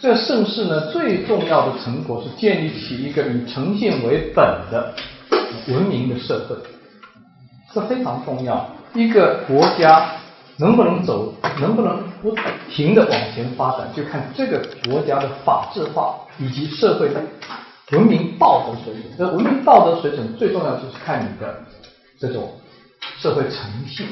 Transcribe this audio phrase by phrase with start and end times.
[0.00, 4.94] 这盛世呢，最重要的成果是建立起一个以诚信为本的
[5.68, 6.56] 文明的社会，
[7.74, 8.66] 这非常重要。
[8.94, 10.10] 一个国家
[10.56, 12.34] 能不能走，能不能不
[12.70, 14.58] 停的往前发展，就看这个
[14.88, 17.22] 国家的法治化以及社会的
[17.92, 19.12] 文明道德水准。
[19.18, 21.60] 这文明道德水准最重要就是看你的
[22.18, 22.58] 这种
[23.18, 24.06] 社会诚信。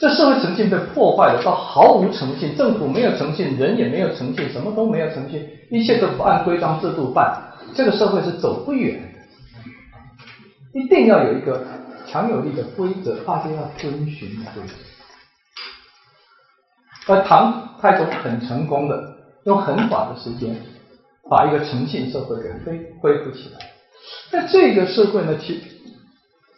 [0.00, 10.80] 这社会诚信被破坏了，到毫无诚信，政府没有诚信，人也没有诚信，什么都没有诚信，一切都不按规章制度办，这个社会是走不远的。
[10.80, 11.66] 一定要有一个
[12.06, 14.62] 强有力的规则，大家要遵循的规
[17.06, 17.12] 则。
[17.12, 20.56] 而唐太宗很成功的，用很短的时间
[21.28, 23.58] 把一个诚信社会给恢恢复起来。
[24.32, 25.60] 那这个社会呢，其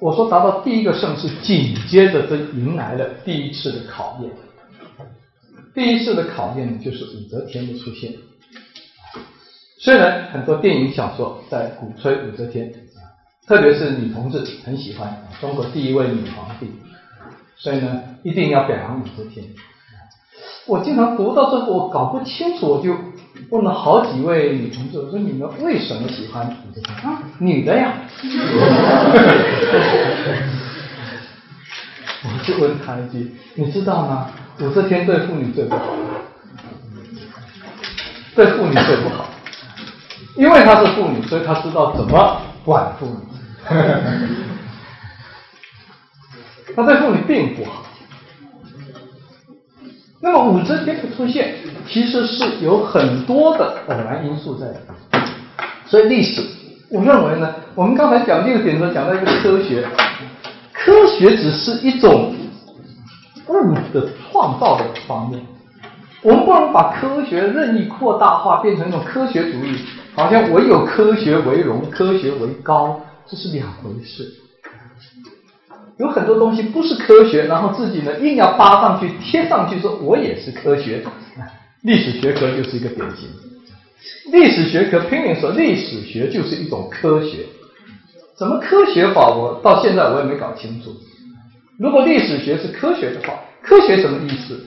[0.03, 4.29] 我说达到第一个盛世，紧接着就迎来了第一次的考验。
[5.73, 8.13] 第一次的考验呢，就是武则天的出现。
[9.79, 12.75] 虽然很多电影小说在鼓吹武则天，
[13.47, 16.67] 特别是女同志很喜欢中国第一位女皇帝，
[17.57, 19.47] 所以呢，一定要表扬武则天。
[20.67, 22.93] 我经常读到这个，我搞不清楚，我就。
[23.49, 27.23] 问了好几位女同志，我说你们为什么喜欢武则天啊？
[27.39, 27.95] 女的呀。
[32.43, 34.33] 我就问他一句，你知道吗？
[34.59, 35.95] 武则天对妇女最不好，
[38.35, 39.31] 对妇女最不好，
[40.37, 43.15] 因为她是妇女，所以她知道怎么管妇女。
[46.75, 47.85] 她对妇女并不好。
[50.21, 51.55] 那么武则天的出现，
[51.89, 54.83] 其实是有很多的偶然因素在里面。
[55.87, 56.45] 所以历史，
[56.91, 59.87] 我认为呢，我们刚才讲这个点的时候，讲到一个科学，
[60.85, 62.35] 科学只是一种
[63.47, 65.41] 物的创造的方面，
[66.23, 69.79] 我们不能把科学任意扩大化，变成一种科学主义，
[70.15, 74.29] 好像唯有科学为荣，科学为高，这是两回事。
[75.99, 81.05] 有很多东西不是科学，然后自己呢硬要扒上去贴上去，说我也是科学。
[81.83, 83.29] 历史学科就是一个典型。
[84.33, 87.47] 历史学科拼命说历史学就是一种科学，
[88.43, 89.29] 怎么科学法？
[89.29, 90.93] 我到现在我也没搞清楚。
[91.79, 94.67] 如果历史学是科学的话，科学什么意思？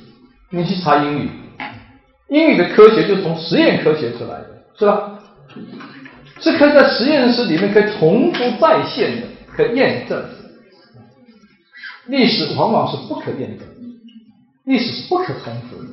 [0.50, 1.30] 你去查英语，
[2.30, 5.20] 英语的科学就从实验科学出来的，是吧？
[6.40, 10.24] 是可以在实验室里面可以重复再现的，可验证。
[12.06, 13.68] 历史往往是不可验证，
[14.64, 15.90] 历史是不可重复的，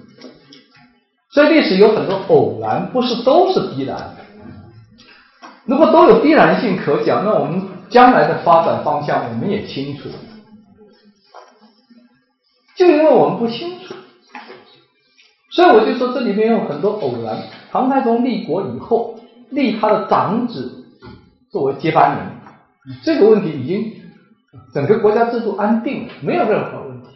[1.33, 4.22] 所以历史有很多偶然，不是都是必然的。
[5.65, 10.09] 如果都有必然性可讲，那我们将来的发展方向我们也清楚。
[12.77, 13.95] 就因为我们不清楚，
[15.51, 17.37] 所以我就说这里面有很多偶然。
[17.71, 20.85] 唐太宗立国以后，立他的长子
[21.51, 22.27] 作为接班人，
[23.05, 24.03] 这个问题已经。
[24.75, 27.09] 整个国家制度安定了，没有任何问题，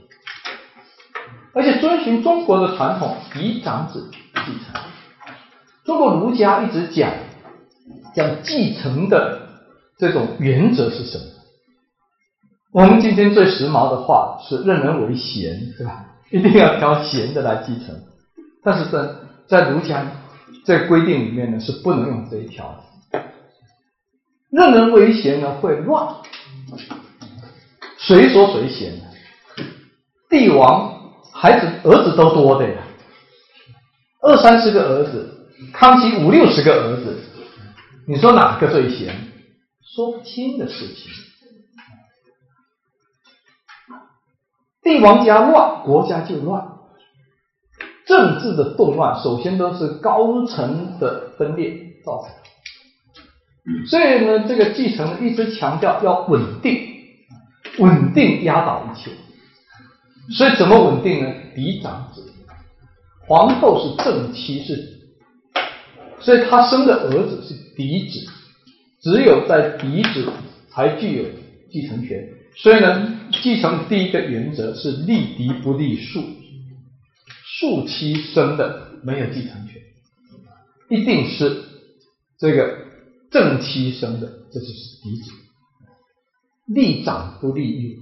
[1.53, 4.81] 而且遵循中国的传统，嫡长子继承。
[5.85, 7.11] 中国儒家一直讲
[8.17, 9.43] 讲继承的
[9.99, 11.25] 这种原则是什么？
[12.73, 16.07] 我们今天最时髦的话是任人唯贤，对吧？
[16.33, 17.95] 一定要挑贤的来继承。
[18.65, 19.07] 但是在
[19.47, 20.05] 在儒家
[20.65, 22.83] 这规定里面呢，是不能用这一条
[23.13, 23.23] 的。
[24.51, 26.17] 任人唯贤呢，会乱。
[27.99, 29.05] 谁说谁贤呢？
[30.31, 32.79] 帝王孩子儿子都多的呀，
[34.23, 37.17] 二三十个儿子，康熙五六十个儿子，
[38.09, 39.15] 你说哪个最贤？
[39.83, 41.11] 说不清的事情。
[44.83, 46.69] 帝王家乱，国家就乱。
[48.07, 52.31] 政治的动乱，首先都是高层的分裂造成。
[53.87, 56.95] 所以呢，这个继承一直强调要稳定。
[57.79, 59.11] 稳定压倒一切，
[60.31, 61.31] 所以怎么稳定呢？
[61.55, 62.33] 嫡长子，
[63.27, 64.99] 皇后是正妻，是，
[66.21, 68.27] 所以她生的儿子是嫡子，
[69.01, 70.33] 只有在嫡子
[70.71, 71.25] 才具有
[71.71, 72.29] 继承权。
[72.57, 76.25] 所以呢，继承第一个原则是立嫡不立庶，
[77.45, 79.83] 庶妻生的没有继承权，
[80.89, 81.65] 一定是
[82.39, 82.79] 这个
[83.31, 85.31] 正妻生的，这就是嫡子。
[86.67, 87.97] 立长不立幼，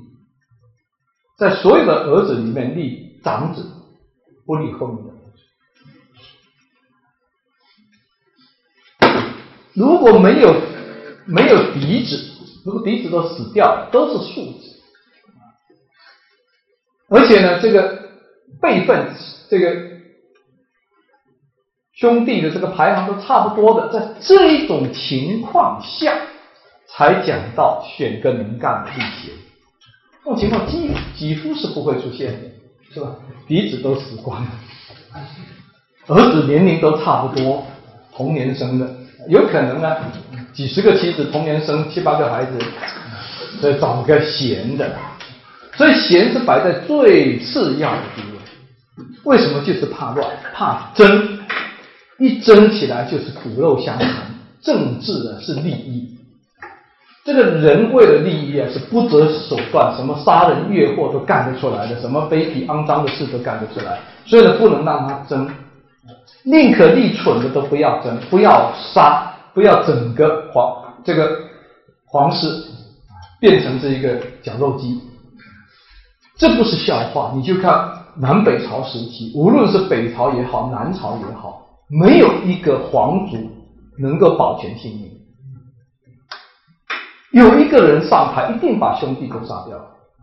[1.36, 3.66] 在所有的儿子里面立长子，
[4.46, 5.13] 不立后面的
[9.74, 10.54] 如果没有
[11.26, 12.30] 没有嫡子，
[12.64, 14.80] 如果嫡子都死掉，都是庶子。
[17.08, 18.08] 而且呢，这个
[18.60, 19.12] 辈分，
[19.48, 19.76] 这个
[21.92, 26.16] 兄弟的这个排行都差不多的，在这一种情况下，
[26.88, 29.34] 才讲到选个能干的弟贤。
[30.24, 32.50] 这种情况几几乎是不会出现的，
[32.92, 33.16] 是吧？
[33.46, 34.50] 嫡子都死光了，
[36.06, 37.66] 儿子年龄都差不多，
[38.14, 38.96] 同年生的，
[39.28, 39.96] 有可能呢，
[40.52, 42.52] 几十个妻子同年生七八个孩子，
[43.60, 44.90] 所以找个贤的，
[45.76, 49.04] 所以贤是摆在最次要的地位。
[49.24, 49.62] 为什么？
[49.64, 51.38] 就是怕乱，怕争。
[52.16, 54.08] 一争起来就是骨肉相残，
[54.62, 56.16] 政治啊是利益，
[57.24, 65.50] 这个人为了利益啊是不择手段，什么杀人越货都干得出来的，什么卑鄙肮脏的事都干得出来，所以呢不能让他争，
[66.44, 71.38] 宁可立蠢的都不要整，不要杀，不要整个皇这个
[72.06, 72.46] 皇室
[73.40, 75.00] 变成这一个绞肉机，
[76.36, 81.62] 这不是笑话，你就看南北朝时期，无论是北朝也好，南朝也好。
[81.88, 83.36] 没有一个皇族
[83.98, 85.10] 能够保全性命。
[87.32, 89.78] 有一个人上台，一定把兄弟都杀掉，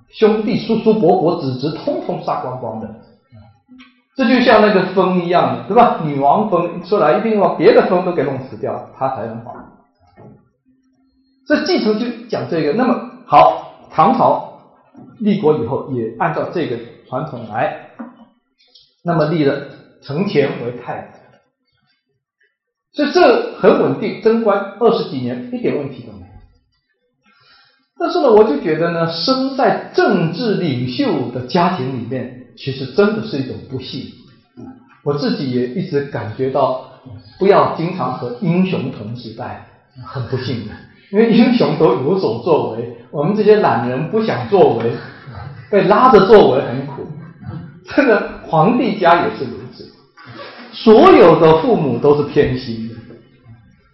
[0.09, 2.89] 兄弟叔叔伯伯子侄通通杀光光的。
[4.15, 6.01] 这就像那个风一样的，对吧？
[6.03, 9.55] 女王风出来，一定把别的风都给弄死掉，他才能保。
[11.47, 12.73] 这继承就讲这个。
[12.73, 14.59] 那么好，唐朝
[15.19, 16.77] 立国以后，也按照这个
[17.07, 17.89] 传统来，
[19.03, 19.67] 那么立了
[20.01, 21.19] 承乾为太子。
[22.93, 26.25] 所以这很稳定，贞观二十几年一点问题都没有。
[27.97, 34.11] 但是呢，我就觉得呢，生在政治领袖的家庭里面，其实真的是一种不幸。
[35.03, 36.85] 我自己也一直感觉到，
[37.39, 39.65] 不要经常和英雄同时代，
[40.05, 40.71] 很不幸的。
[41.11, 44.91] 因为英雄都有所作为，我们这些懒人不想作为，
[45.69, 47.07] 被拉着作为很苦。
[47.83, 49.91] 这个皇帝家也是如此。
[50.71, 52.95] 所有的父母都是偏心的，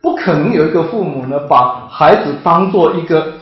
[0.02, 3.34] 不可能有一个父母呢，把孩子当做一个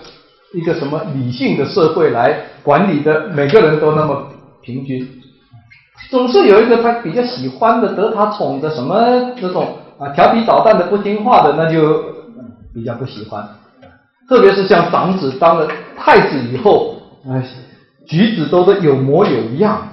[0.53, 4.31] 一个什么理性的社会来管理的，每个人都那么
[4.65, 5.07] 平均，
[6.09, 12.03] 总是有一个他比较喜欢的，得他宠的什么这种啊调皮捣蛋的不听话的，那就
[12.73, 13.47] 比较不喜欢。
[14.27, 16.95] 特别是像长子当了太子以后，
[17.27, 17.37] 啊
[18.07, 19.87] 举止都是有模有样，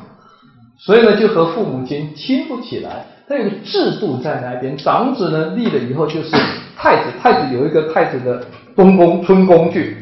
[0.78, 3.06] 所以呢就和父母亲亲不起来。
[3.28, 6.30] 他有个制度在那边，长子呢立了以后就是
[6.76, 9.96] 太子，太子有一个太子的东宫、春宫去，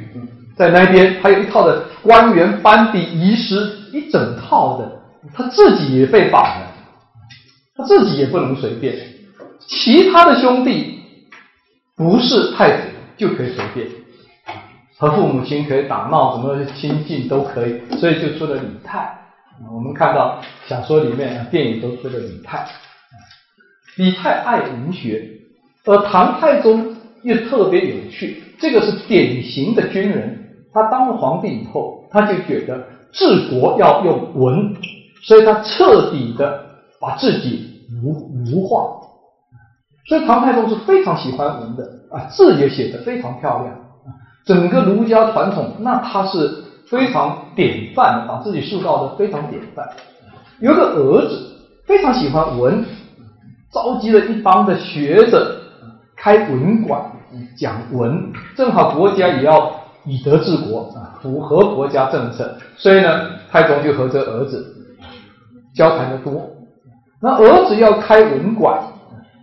[0.60, 3.54] 在那边还有一套的官员班底遗失，
[3.94, 4.92] 一整套的，
[5.32, 6.66] 他自己也被绑了，
[7.74, 8.94] 他自己也不能随便，
[9.66, 11.00] 其他的兄弟
[11.96, 12.82] 不是太子
[13.16, 13.88] 就可以随便，
[14.98, 19.18] 和父母亲可以打闹，什么亲近都可以，所以就出了李泰。
[19.72, 22.66] 我们看到小说里面、电影都出了李泰。
[23.96, 25.26] 李泰爱文学，
[25.86, 30.39] 而唐太宗又特别有趣，这个是典型的军人。
[30.72, 34.74] 他当了皇帝以后，他就觉得治国要用文，
[35.22, 36.64] 所以他彻底的
[37.00, 39.00] 把自己儒儒化。
[40.06, 43.76] 所以唐太宗是非常喜欢文的啊，字也写得非常漂亮。
[44.44, 49.88] 整个儒家传统，那他是非常典范的，把自己塑造的非常典范。
[50.60, 51.52] 有个儿子
[51.86, 52.84] 非常喜欢文。
[53.72, 55.56] 召集了一帮的学者
[56.16, 57.00] 开文馆
[57.56, 64.74] 讲文，正好国家也要以德治国啊，符合国家政策，所以呢，太宗就和这儿子
[65.74, 66.50] 交谈的多。
[67.20, 68.82] 那儿子要开文馆，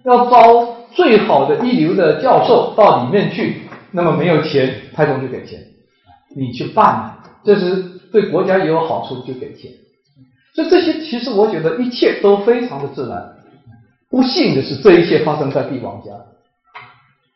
[0.03, 3.61] 要招最好的一流的教授到里面去，
[3.91, 5.59] 那么没有钱，太宗就给钱，
[6.35, 7.75] 你去办，这是
[8.11, 9.71] 对国家也有好处，就给钱。
[10.55, 13.33] 所以这些其实我觉得一切都非常的自然。
[14.09, 16.11] 不幸的是，这一切发生在帝王家，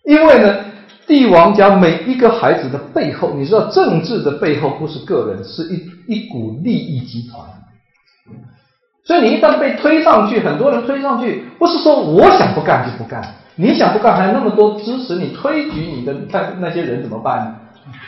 [0.05, 0.65] 因为呢，
[1.08, 7.41] 帝王家每一个孩子的背后，你知道，政治的背后不是个人，是一一股利益集团。
[9.03, 13.22] 所以你一旦被推上去，很多人推上去，不是说我想不干就不干，
[13.55, 17.55] 你想不干，还有那么多支持你推举你的那那些人怎么办呢？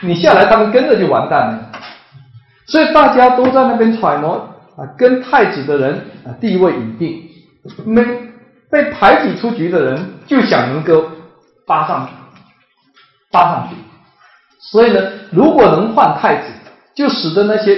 [0.02, 1.72] 你下来，他们跟着就完蛋了。
[2.68, 4.36] 所以大家都在那边揣摩
[4.78, 5.96] 啊，跟太子的人
[6.26, 7.22] 啊地位已定，
[7.86, 8.06] 没。
[8.72, 11.06] 被排挤出局的人就想能够
[11.68, 12.14] 扒上去，
[13.34, 13.76] 扒上去。
[14.60, 16.54] 所以呢，如果能换太子，
[16.96, 17.76] 就使得那些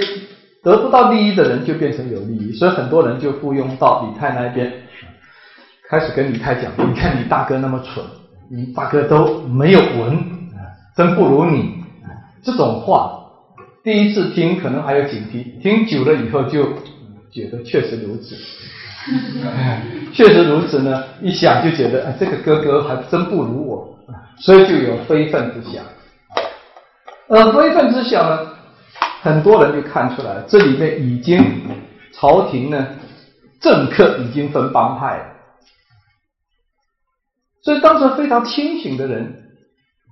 [0.62, 2.52] 得不到利益的人就变成有利益。
[2.52, 4.72] 所以很多人就附庸到李泰那边，
[5.88, 8.04] 开始跟李泰讲：“你看你大哥那么蠢，
[8.50, 10.22] 你大哥都没有文，
[10.96, 11.74] 真不如你。”
[12.44, 13.10] 这种话
[13.82, 16.64] 第一次听可能还有警惕，听久了以后就
[17.32, 18.36] 觉得确实如此。
[20.12, 23.95] 确实如此呢，一想就觉得，哎，这个哥哥还真不如我，
[24.38, 25.84] 所以就有非分之想。
[27.28, 28.54] 而非分之想呢，
[29.22, 31.44] 很多人就看出来，这里面已经
[32.12, 32.86] 朝廷呢，
[33.60, 35.24] 政客已经分帮派了。
[37.62, 39.42] 所以当时非常清醒的人，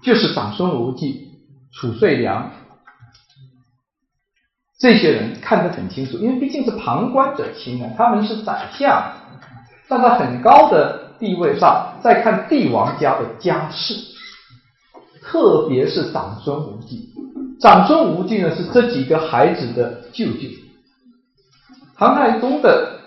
[0.02, 1.28] 就是长孙无忌、
[1.72, 2.50] 褚遂良。
[4.76, 9.00] 这些人看得很清楚，因为毕竟是旁观者清啊，他们是宰相，
[9.88, 13.94] 站在很高的地位上，在看帝王家的家事，
[15.34, 17.12] 特别是长孙无忌。
[17.60, 20.48] 长孙无忌呢，是这几个孩子的舅舅。
[21.96, 23.00] 唐太宗的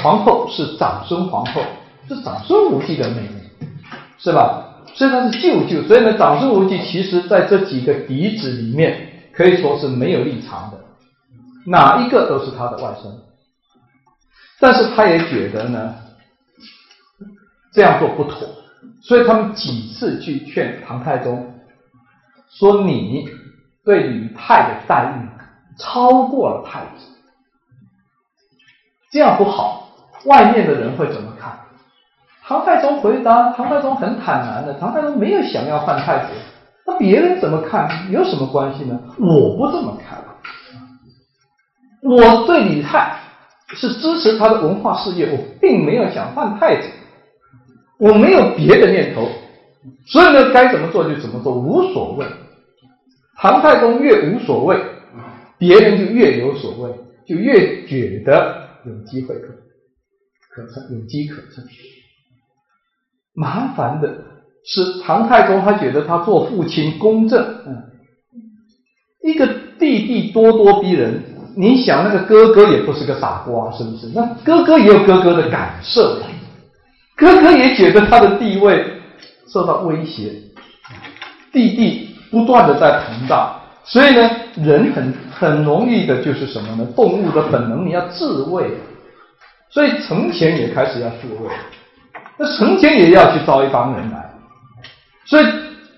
[0.00, 1.60] 皇后是长孙皇后，
[2.06, 3.66] 是长孙无忌的妹妹，
[4.16, 4.76] 是吧？
[4.94, 10.78] 所以他是舅舅，所以呢，长孙无忌其实在这几个嫡子里面，可以说是没有立场的。
[11.66, 13.10] 哪一个都是他的外甥，
[14.60, 15.96] 但是他也觉得呢，
[17.72, 18.48] 这样做不妥，
[19.00, 21.51] 所以他们几次去劝唐太宗，
[22.58, 23.28] 说你
[23.84, 25.28] 对李泰的待遇
[25.78, 27.06] 超过了太子，
[29.10, 29.88] 这样不好，
[30.26, 31.58] 外面的人会怎么看？
[32.44, 36.26] 唐太宗回答，唐太宗很坦然的，唐太宗没有想要犯太子，
[36.86, 39.00] 那别人怎么看有什么关系呢？
[39.18, 40.18] 我不这么看。
[42.02, 43.16] 我对李泰
[43.68, 46.88] 是支持他的文化事业，我并没有想犯太子，
[47.98, 49.28] 我没有别的念头，
[50.06, 52.26] 所以呢，该怎么做就怎么做，无所谓。
[53.38, 54.76] 唐太宗越无所谓，
[55.58, 56.92] 别人就越有所谓，
[57.26, 59.48] 就越觉得有机会可
[60.50, 61.64] 可乘，有机可乘。
[63.34, 64.08] 麻烦的
[64.64, 67.82] 是，唐太宗他觉得他做父亲公正，嗯，
[69.24, 69.46] 一个
[69.78, 71.22] 弟弟咄咄逼人。
[71.54, 74.06] 你想那个哥哥也不是个傻瓜，是不是？
[74.14, 76.18] 那哥哥也有哥哥的感受，
[77.14, 78.82] 哥哥也觉得他的地位
[79.48, 80.32] 受到威胁，
[81.52, 86.84] 弟弟不断的在膨胀，所以呢，人很很容易的就是什么呢？
[86.96, 88.70] 动物的本能，你要自卫，
[89.68, 91.50] 所以成前也开始要自卫，
[92.38, 94.32] 那成前也要去招一帮人来，
[95.26, 95.46] 所以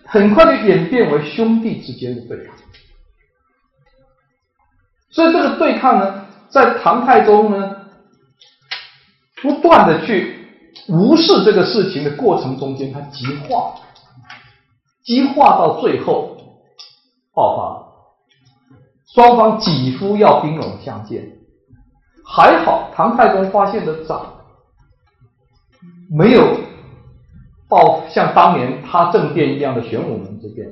[0.05, 2.55] 很快就演变为兄弟之间的对抗。
[5.11, 7.76] 所以这个对抗呢，在唐太宗呢
[9.41, 10.49] 不断的去
[10.88, 13.75] 无视这个事情的过程中间，它激化，
[15.05, 16.37] 激化到最后
[17.33, 21.39] 爆发，双方几乎要兵戎相见。
[22.27, 24.41] 还好唐太宗发现的早，
[26.11, 26.59] 没有
[27.69, 30.67] 爆像当年他政变一样的玄武门之变，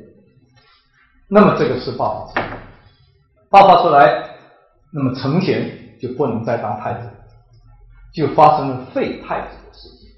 [1.29, 2.43] 那么这个事爆发，
[3.51, 4.31] 爆发出来。
[4.95, 7.09] 那么成贤就不能再当太子，
[8.12, 10.11] 就发生了废太子的事件。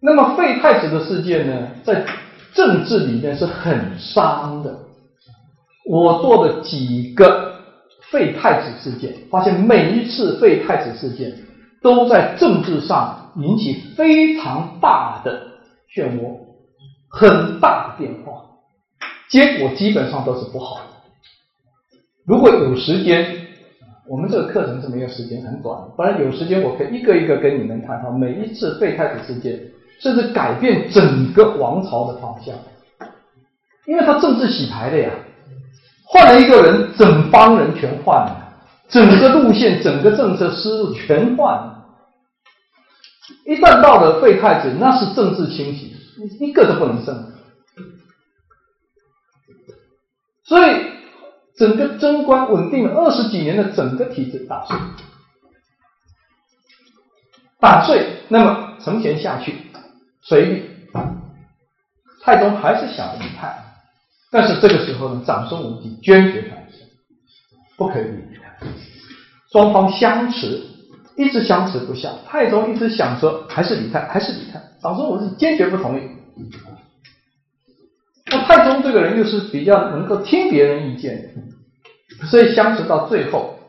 [0.00, 2.06] 那么废太子的事件呢，在
[2.56, 4.78] 政治里面是很伤的。
[5.88, 7.60] 我做的几个
[8.10, 11.32] 废太子事件，发现每一次废太子事件
[11.82, 15.42] 都在政治上引起非常大的
[15.94, 16.38] 漩涡，
[17.08, 18.42] 很大的变化，
[19.28, 20.82] 结果基本上都是不好的。
[22.26, 23.46] 如果有时间，
[24.08, 25.80] 我们这个课程是没有时间，很短。
[25.96, 29.60] 不然有时间，我可以一个一个跟你们谈哈，每一次废太子事件，
[30.00, 32.54] 甚至改变整个王朝的方向，
[33.86, 35.10] 因为他政治洗牌的呀，
[36.04, 38.54] 换了一个人，整帮人全换了，
[38.88, 41.84] 整个路线、整个政策思路全换了。
[43.44, 45.96] 一旦到了废太子，那是政治清洗，
[46.40, 47.32] 一个都不能剩。
[50.44, 50.96] 所以。
[51.58, 54.76] 整个贞观稳定了二十几年的整个体制打碎，
[57.58, 59.56] 打碎，那么承前下去，
[60.28, 60.62] 随意，
[62.20, 63.56] 太宗还是想离开，
[64.32, 66.80] 但是这个时候呢，长孙无忌坚决反对，
[67.76, 68.66] 不可以离开，
[69.52, 70.60] 双方相持，
[71.16, 76.02] 一直相持不下，太宗一直想说还是离开，还是离开，长孙无忌坚决不同意。
[78.28, 83.60] 那太宗这个人又是比较能够听别人意见的，所以相持到最后，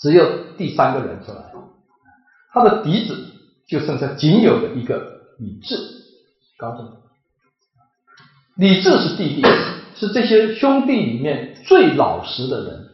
[0.00, 0.28] 只有
[0.58, 1.38] 第三个人出来，
[2.52, 3.16] 他的嫡子
[3.68, 5.76] 就剩下仅有的一个李治，
[6.58, 6.92] 高宗。
[8.56, 9.42] 李治是弟弟，
[9.94, 12.86] 是这些兄弟里面最老实的人。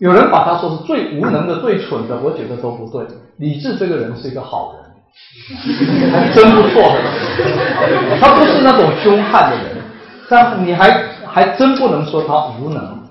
[0.00, 3.06] 有人把他说是最无能的、最蠢的，我觉得都不对。
[3.36, 6.96] 李治这个人是一个好人，还真不错，
[8.20, 9.76] 他不是那种凶悍的人。
[10.28, 13.04] 但你还还真不能说他无能，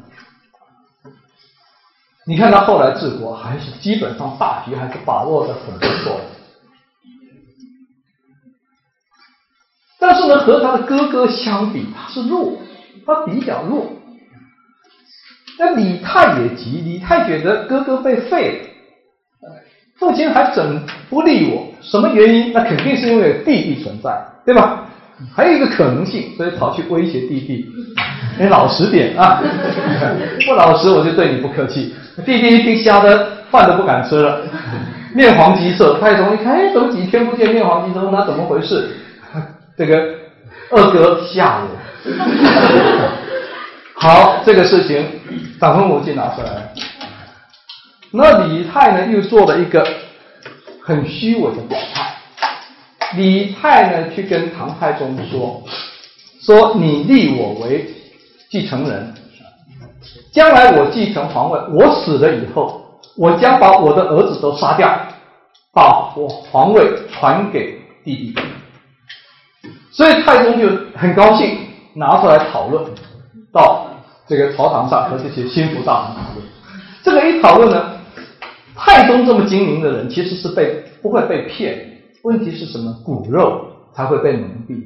[2.25, 6.20] 你看他后来治国，还是基本上大局还是把握的很不错。
[10.05, 12.57] 但是呢，和他的哥哥相比，他是弱，
[13.05, 13.89] 他比较弱。
[15.57, 18.60] 那李泰也急，李泰觉得哥哥被废
[19.39, 19.50] 了，
[19.95, 22.51] 父亲还整不理我，什么原因？
[22.51, 24.89] 那肯定是因为弟弟存在，对吧？
[25.33, 27.65] 还有一个可能性，所以跑去威胁弟弟，
[28.38, 29.41] 你老实点啊，
[30.45, 31.95] 不老实我就对你不客气。
[32.25, 34.41] 弟弟一听，吓得饭都不敢吃了，
[35.15, 35.98] 面黄肌瘦。
[36.00, 38.12] 太宗一看，哎，怎么几天不见面黄肌瘦？
[38.12, 38.89] 那怎么回事？
[39.75, 40.15] 这个
[40.72, 41.68] 二哥吓我。
[43.96, 45.06] 好，这个事情
[45.60, 46.70] 长孙无忌拿出来了。
[48.12, 49.88] 那李泰呢，又做了一个
[50.82, 52.13] 很虚伪的表态。
[53.15, 55.63] 李泰呢，去跟唐太宗说
[56.42, 57.89] ：“说你立我为
[58.50, 59.13] 继承人，
[60.32, 64.94] 将来我继承皇位，我死了以后，我将把我的儿子都杀掉，
[65.74, 68.36] 把我皇位传给弟弟。”
[69.93, 71.55] 所以太宗就很高兴，
[71.93, 72.83] 拿出来讨论，
[73.53, 73.88] 到
[74.27, 76.43] 这个朝堂上和这些心腹大臣讨论。
[77.03, 77.91] 这个一讨论呢，
[78.75, 81.91] 太宗这么精明的人，其实是被不会被骗。
[82.23, 82.91] 问题是什么？
[83.05, 84.81] 骨肉才会被蒙蔽。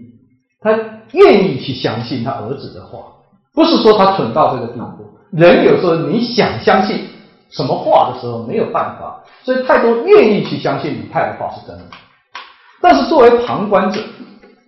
[0.60, 0.78] 他
[1.14, 3.00] 愿意去相信他儿子的话，
[3.54, 5.06] 不是说他蠢到这个地步。
[5.32, 7.08] 人有时候你想相信
[7.50, 9.24] 什么话的时候，没有办法。
[9.44, 11.86] 所以太宗愿意去相信李泰的话是真的。
[12.82, 14.02] 但是作为旁观者，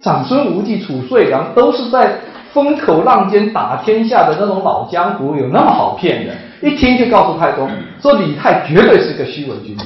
[0.02, 2.20] 长孙无忌、褚遂良都是在
[2.54, 6.34] 风口浪尖打天下的那种老江湖，有那么好骗的？
[6.62, 7.70] 一听就告诉太宗
[8.02, 9.86] 说李泰绝对是个虚伪君子，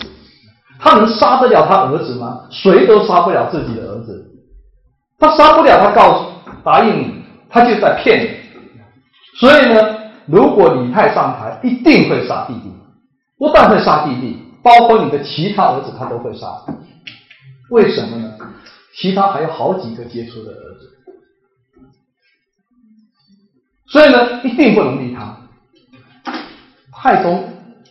[0.79, 2.41] 他能杀得了他儿子吗？
[2.49, 4.25] 谁都杀不了自己的儿子，
[5.19, 6.25] 他杀不了，他告诉
[6.63, 7.15] 答应你，
[7.49, 8.29] 他就在骗你。
[9.39, 9.95] 所以呢，
[10.27, 12.71] 如果李泰上台，一定会杀弟弟，
[13.37, 16.47] 不但会杀弟弟，包括你的其他儿子，他都会杀。
[17.71, 18.31] 为什么呢？
[18.95, 20.89] 其他还有好几个接触的儿子，
[23.87, 25.35] 所以呢，一定不能立他。
[26.91, 27.43] 太宗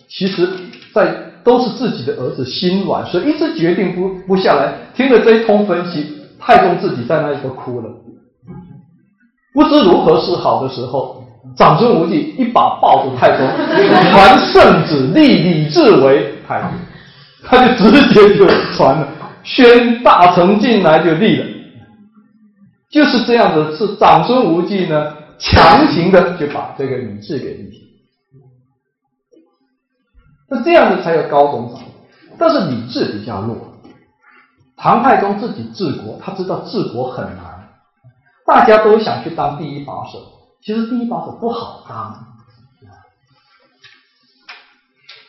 [0.09, 0.49] 其实，
[0.95, 1.13] 在
[1.45, 4.75] 都是自己的儿子心软，所以一直决定不不下来。
[4.95, 6.07] 听了这一通分析，
[6.39, 7.91] 太宗自己在那里都哭了，
[9.53, 11.25] 不知如何是好的时候，
[11.57, 13.47] 长孙无忌一把抱住太宗，
[14.13, 16.69] 传圣旨立李治为太子，
[17.45, 19.09] 他就直接就传了。
[19.45, 21.47] 宣大臣进来就立了，
[22.91, 23.77] 就是这样子。
[23.77, 27.79] 是长孙无忌呢，强行的就把这个李治给立起。
[30.49, 31.81] 那这样子才有高宗长。
[32.39, 33.57] 但是李治比较弱，
[34.77, 37.69] 唐太宗自己治国，他知道治国很难，
[38.47, 40.19] 大家都想去当第一把手，
[40.63, 42.27] 其实第一把手不好当。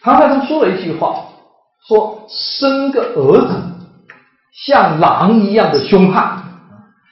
[0.02, 1.26] 唐太宗说了一句话，
[1.88, 3.73] 说生个儿子。
[4.54, 6.42] 像狼一样的凶悍，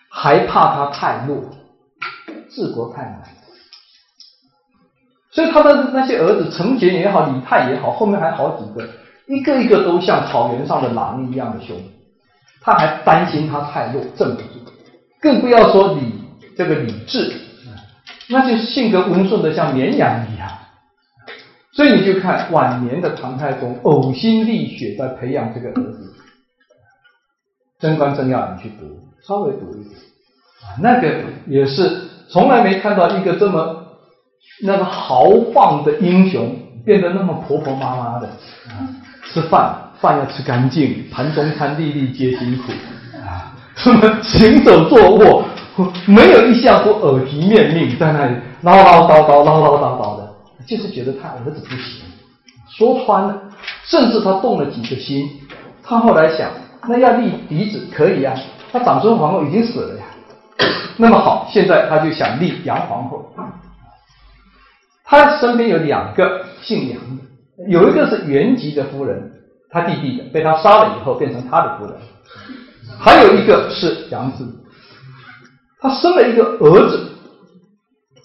[0.10, 1.42] 还怕他太弱，
[2.50, 3.24] 治国太难。
[5.32, 8.88] 所以他的那些儿子，成杰也好，李泰也好，后面还好几个，
[9.28, 11.76] 一个一个都像草原上的狼一样的凶。
[12.62, 14.72] 他还担心他太弱，镇不住。
[15.20, 16.14] 更不要说李
[16.58, 17.34] 这个李治，
[18.28, 20.48] 那就性格温顺的像绵羊一样。
[21.72, 26.14] 所以你就看晚年的唐太宗呕心沥血在培养这个儿子。
[27.82, 28.86] 贞观政要你去读，
[29.28, 29.90] 稍微读一读。
[30.62, 31.12] 啊，那个
[31.48, 33.84] 也是从来没看到一个这么
[34.62, 38.28] 那个豪放的英雄变得那么婆婆妈妈的。
[38.70, 38.86] 啊，
[39.34, 42.72] 吃饭饭要吃干净，盘中餐粒粒皆辛苦。
[43.18, 45.44] 啊，什么行走坐卧
[46.06, 50.34] 没有一项不耳提面命，在那里唠唠叨叨唠唠叨叨的，
[50.68, 52.04] 就是觉得他儿子不行，
[52.70, 53.42] 说穿了，
[53.86, 55.28] 甚至他动了几个心，
[55.82, 56.48] 他后来想。
[56.88, 58.34] 那要立嫡子可以呀，
[58.72, 60.06] 他长孙皇后已经死了呀。
[60.98, 63.34] 那么好，现在他就想立杨皇后。
[65.04, 69.32] 他身边有两个姓杨的，有一个是原籍的夫人，
[69.70, 71.94] 他弟弟的，被他杀了以后变成他的夫人。
[73.00, 74.46] 还有一个是杨志，
[75.82, 77.10] 他生了一个儿子，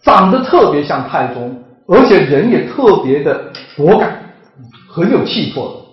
[0.03, 4.35] 长得特别像太宗，而且人也特别的果敢，
[4.89, 5.86] 很有气魄。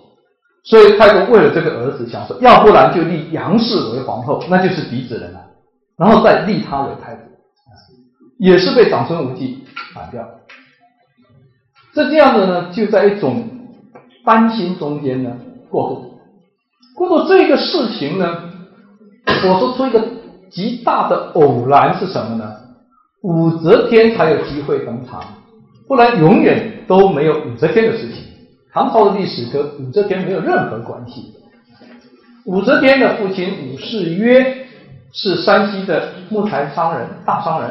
[0.64, 5.40] 所以太宗为了这个儿子，想说，要不然就立杨氏为皇后，那就是嫡子人了，
[5.98, 7.20] 然后再立他为太子，
[8.38, 9.62] 也是被长孙无忌
[9.94, 10.26] 反掉。
[11.92, 13.44] 这这样的呢，就在一种
[14.24, 15.30] 担心中间呢
[15.70, 16.14] 过渡。
[16.96, 18.50] 过渡这个事情呢，
[19.26, 20.02] 我说出一个
[20.50, 22.52] 极大的偶然是什么呢？
[23.22, 25.22] 武则天才有机会登场，
[25.86, 28.24] 不然永远都没有武则天的事情。
[28.74, 31.32] 唐朝的历史和武则天没有任何关系。
[32.44, 34.66] 武则天的父亲武士曰
[35.12, 37.70] 是山西的木材商人、大商人，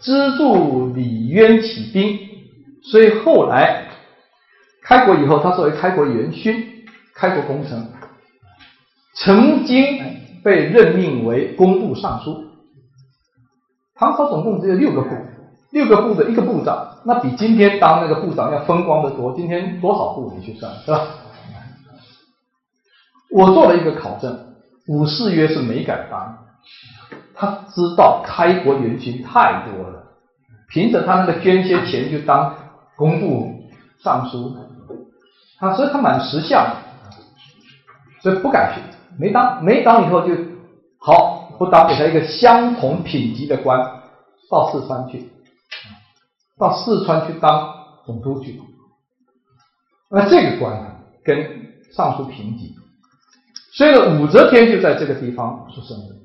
[0.00, 2.18] 资助李渊起兵，
[2.82, 3.86] 所以后来
[4.82, 6.84] 开国以后，他作为开国元勋，
[7.14, 7.86] 开国功臣，
[9.14, 10.00] 曾经
[10.42, 12.42] 被任命为工部尚书。
[13.94, 15.10] 唐朝总共只有六个部，
[15.76, 19.34] 六个部的一个部长，那比今天当那个部长要风光的多。
[19.36, 21.02] 今天多少部你去算，是吧？
[23.30, 24.54] 我做了一个考证，
[24.88, 26.38] 武士约是没敢当，
[27.34, 30.04] 他知道开国元勋太多了，
[30.70, 32.54] 凭着他那个捐些钱就当
[32.96, 33.60] 工部
[34.02, 34.56] 尚书，
[35.58, 36.66] 他所以他蛮识相，
[38.22, 38.80] 所以不敢去，
[39.18, 40.34] 没当，没当以后就
[40.98, 41.34] 好。
[41.58, 44.00] 不当，给他一个相同品级的官，
[44.50, 45.30] 到四川去，
[46.58, 47.74] 到四川去当
[48.04, 48.60] 总督去。
[50.10, 52.74] 那这个官呢，跟尚书平级。
[53.72, 56.16] 所以，武则天就在这个地方出生的。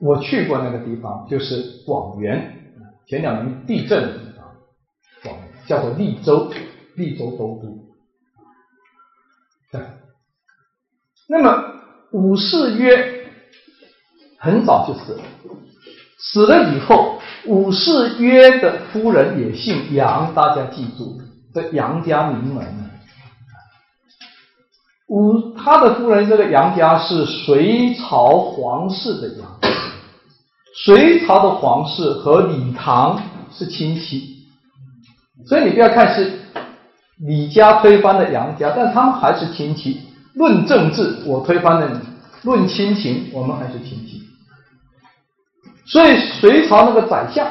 [0.00, 2.72] 我去过那个地方，就是广元，
[3.06, 4.54] 前两年地震的地方，
[5.24, 6.52] 广叫做利州，
[6.94, 7.88] 利州都督。
[9.72, 9.80] 对。
[11.28, 11.74] 那么
[12.12, 13.16] 武士曰。
[14.40, 15.24] 很早就死了，
[16.20, 21.20] 死了以后，武士约的夫人也姓杨，大家记住，
[21.54, 22.66] 这杨家名门。
[25.08, 29.58] 武他的夫人这个杨家是隋朝皇室的杨，
[30.84, 34.44] 隋朝的皇室和李唐是亲戚，
[35.46, 36.40] 所以你不要看是
[37.18, 40.00] 李家推翻了杨家，但他们还是亲戚。
[40.34, 41.98] 论政治，我推翻了你；
[42.42, 44.27] 论亲情，我们还是亲戚。
[45.88, 47.50] 所以隋朝那个宰相，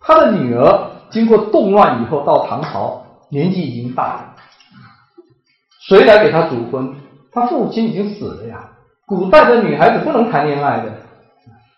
[0.00, 4.34] 他的女儿经过动乱以后到唐朝，年纪已经大了，
[5.80, 6.94] 谁来给他主婚？
[7.32, 8.70] 他父亲已经死了呀。
[9.06, 10.92] 古代的女孩子不能谈恋爱的，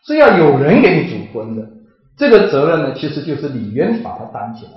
[0.06, 1.66] 是要有人给你主婚的。
[2.16, 4.72] 这个责任呢，其实就是李渊把他担起来。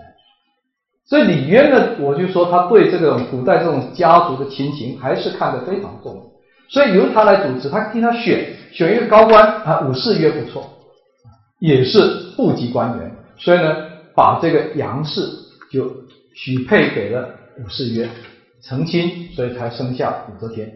[1.06, 6.31] 所以李渊呢，我就说他对这个古代这种家族的亲情还是看得非常重。
[6.72, 10.70] 所以由他来主持，他替他选选一个高官啊，武士约不错，
[11.60, 12.00] 也是
[12.38, 13.76] 部级官员，所以呢，
[14.16, 15.22] 把这个杨氏
[15.70, 15.92] 就
[16.34, 17.28] 许配给了
[17.60, 18.10] 武士约，
[18.64, 20.72] 成亲，所以才生下武则天。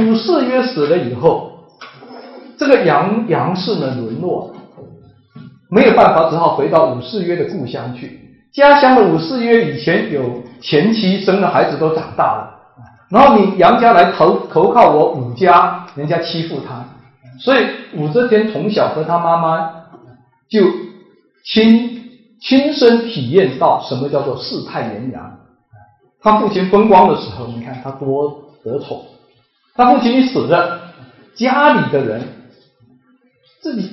[0.00, 1.52] 武士约死了以后，
[2.58, 4.52] 这个杨杨氏呢沦落，
[5.70, 8.18] 没有办法，只好回到武士约的故乡去。
[8.52, 12.57] 家乡的武士约以前有前妻，生的孩子都长大了。
[13.10, 16.84] 然后你杨家来投投靠我武家，人家欺负他，
[17.38, 19.70] 所以武则天从小和他妈妈
[20.50, 20.60] 就
[21.44, 25.38] 亲亲身体验到什么叫做世态炎凉。
[26.20, 28.98] 他父亲风光的时候，你看他多得宠；
[29.74, 30.80] 他父亲一死了，
[31.34, 32.22] 家里的人
[33.62, 33.90] 自己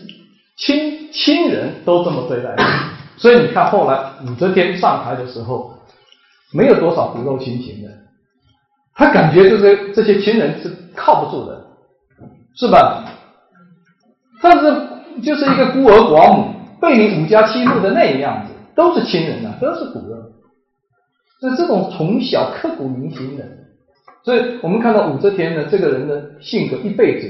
[0.57, 3.97] 亲亲人都这么对待他，所以你看后来
[4.27, 5.73] 武则天上台的时候，
[6.51, 7.89] 没有多少骨肉亲情的。
[8.95, 11.67] 他感觉就是这些亲人是靠不住的，
[12.55, 13.03] 是吧？
[14.41, 20.15] 但是就是一个孤儿寡母，被你武家欺负的那个样子，都是亲人呐，都是骨肉。
[21.41, 23.43] 所以这种从小刻骨铭心的，
[24.23, 27.29] 所以我们看到武则天呢，这个人的性格，一辈子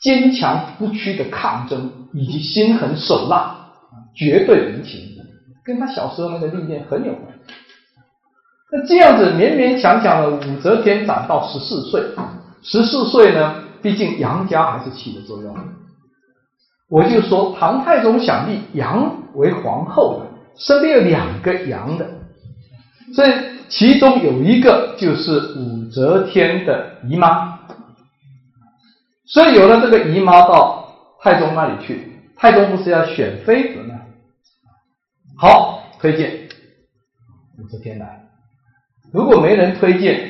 [0.00, 3.70] 坚强不屈的抗争，以及心狠手辣，
[4.16, 5.00] 绝对无情，
[5.64, 7.29] 跟他小时候那个历练很有关。
[8.72, 12.00] 那这样子勉勉强强的，武则天长到十四岁，
[12.62, 15.56] 十四岁呢，毕竟杨家还是起了作用。
[16.88, 20.22] 我就说唐太宗想立杨为皇后，
[20.56, 22.06] 身边有两个杨的，
[23.14, 23.32] 所以
[23.68, 27.58] 其中有一个就是武则天的姨妈，
[29.26, 33.94] 所以有了这个姨妈到太宗那里去，太宗不是要选妃子吗？
[35.36, 36.48] 好，推荐
[37.58, 38.29] 武则天来。
[39.12, 40.20] 如果没人推荐，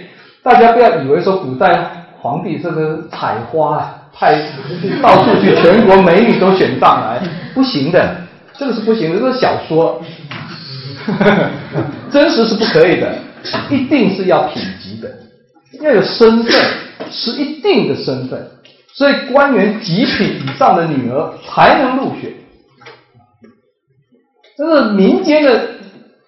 [0.43, 4.35] 大家不要以为说古代皇帝这个采花啊，派
[5.03, 7.21] 到处去，全国美女都选上来，
[7.55, 8.17] 不行的，
[8.57, 10.01] 这个是不行的，这是小说，
[12.11, 13.15] 真实是不可以的，
[13.69, 15.11] 一定是要品级的，
[15.83, 16.53] 要有身份，
[17.11, 18.47] 是一定的身份，
[18.95, 22.33] 所以官员极品以上的女儿才能入选，
[24.57, 25.69] 这是民间的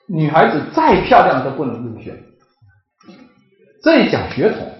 [0.07, 2.15] 女孩子再漂亮都不能入选。
[3.83, 4.73] 这一讲血统，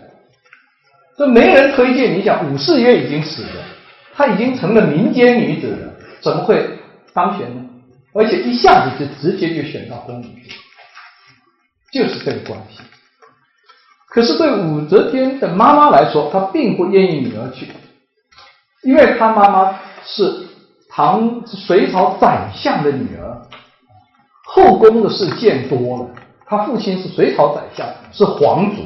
[1.19, 2.17] 这没人推荐。
[2.17, 3.65] 你讲武士也已经死了，
[4.15, 6.79] 她已经成了民间女子了，怎么会
[7.13, 7.65] 当选呢？
[8.15, 10.57] 而且一下子就直接就选到宫里去。
[11.93, 12.81] 就是这个关系。
[14.09, 17.67] 可是对武则天的妈妈来说，她并不愿意女儿去，
[18.83, 20.47] 因为她妈妈是
[20.89, 23.43] 唐隋朝宰相的女儿，
[24.45, 26.22] 后宫的事见多了。
[26.53, 28.83] 他父亲是隋朝宰相，是皇族，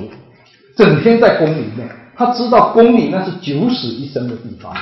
[0.77, 4.73] 整天在宫里面，他知道宫里那是九死一生的地方。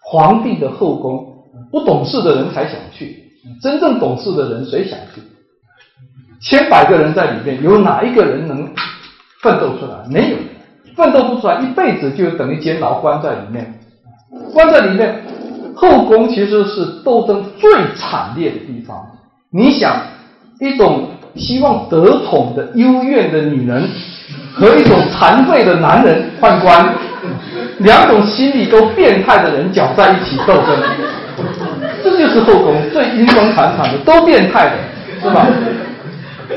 [0.00, 1.24] 皇帝的后宫，
[1.70, 3.22] 不懂事的人才想去，
[3.62, 5.22] 真正懂事的人谁想去？
[6.42, 8.68] 千百个人在里面，有哪一个人能
[9.40, 10.04] 奋斗出来？
[10.10, 10.36] 没有，
[10.96, 13.78] 奋斗不出来，一辈子就等于监牢关在里面。
[14.52, 15.22] 关在里面，
[15.76, 19.06] 后宫其实是斗争最惨烈的地方。
[19.52, 20.02] 你想，
[20.58, 23.88] 一种希望得宠的幽怨的女人，
[24.54, 26.94] 和一种残废的男人宦官。
[27.78, 30.78] 两种心理都变态的人搅在一起斗争，
[32.04, 34.72] 这就是后宫最阴风惨惨的，都变态的，
[35.22, 35.46] 是吧？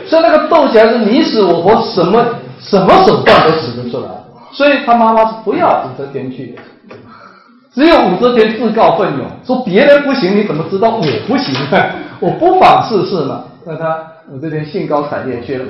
[0.06, 2.26] 所以那个斗起来是你死我活，什么
[2.60, 4.08] 什么手段都使得出来。
[4.52, 6.62] 所以他妈妈是不要武则天去的，
[7.74, 11.56] 只有武则天自告奋勇说别人不行，你怎么知道我不行？
[12.20, 13.44] 我不妨试试嘛。
[13.66, 15.66] 那他我这边兴高采烈去了，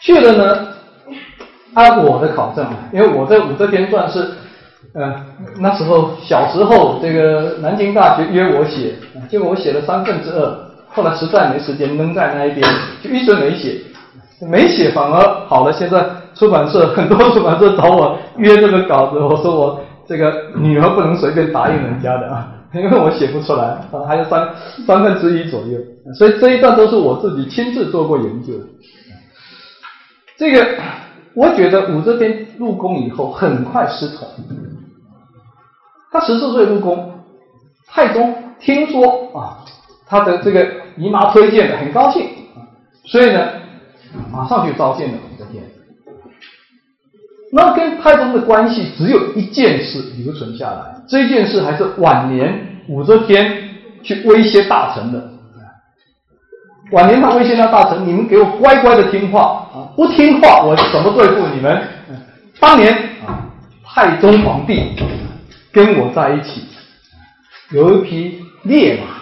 [0.00, 0.68] 去了呢。
[1.74, 4.26] 按我的考证，因为我这《武则天传》是，
[4.94, 5.14] 呃，
[5.60, 8.94] 那时候小时候这个南京大学约我写，
[9.28, 10.50] 结果我写了三分之二，
[10.88, 12.66] 后来实在没时间扔在那一边，
[13.02, 13.80] 就一直没写，
[14.40, 15.72] 没写反而好了。
[15.72, 24.48] 现在出版社很多出版社找我约这个稿子，我说我这个女儿不能随便答应人家的啊， 因为我写不出来，啊，还有三
[24.86, 25.78] 三分之一左右，
[26.14, 28.52] 所以这一段都是我自己亲自做过研究，
[30.36, 30.78] 这个。
[31.34, 34.26] 我觉得武则天入宫以后很快失宠，
[36.10, 37.12] 她十四岁入宫，
[37.86, 39.62] 太宗听说啊，
[40.04, 40.66] 她的这个
[40.96, 42.26] 姨妈推荐的，很高兴，
[43.04, 43.52] 所以呢，
[44.32, 45.62] 马上就召见了武则天。
[47.52, 53.68] 那跟太宗的关系只有一件事留存下来，这件事还是晚年武则天
[54.02, 55.27] 去威胁大臣的。
[56.90, 59.92] 晚年他威胁那大臣：“你们给我乖乖的听话啊！
[59.94, 61.82] 不听话，我怎么对付你们？”
[62.58, 62.92] 当年
[63.26, 63.44] 啊，
[63.84, 64.96] 太宗皇帝
[65.70, 66.64] 跟我在一起，
[67.72, 69.20] 有一匹烈马，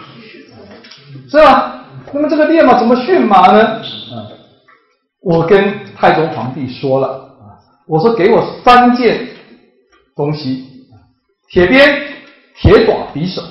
[1.29, 1.85] 是吧？
[2.13, 3.65] 那么这个烈马怎么驯马呢？
[3.65, 4.31] 啊，
[5.21, 7.09] 我跟太宗皇帝说了
[7.41, 9.27] 啊，我说给我三件
[10.15, 10.87] 东西：
[11.51, 12.01] 铁鞭、
[12.55, 13.43] 铁爪、匕首。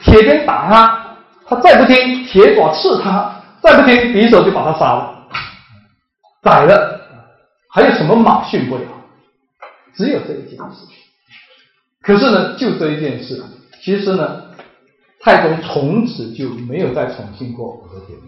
[0.00, 1.03] 铁鞭打他。
[1.46, 5.28] 他再不听，铁爪刺他；再不听，匕首就把他杀了。
[6.42, 7.00] 宰了，
[7.70, 8.84] 还有什么马驯不了？
[9.94, 10.96] 只有这一件事情。
[12.02, 13.42] 可是呢，就这一件事，
[13.82, 14.42] 其实呢，
[15.20, 18.18] 太宗从此就没有再宠幸过武则天。